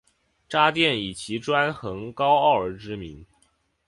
[0.49, 3.23] 渣甸以其专横高傲而知名。